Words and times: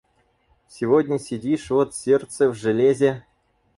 Сегодня 0.67 1.19
сидишь 1.19 1.69
вот, 1.69 1.93
сердце 1.93 2.49
в 2.49 2.55
железе. 2.55 3.23